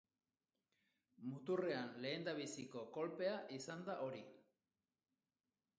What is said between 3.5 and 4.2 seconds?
izan da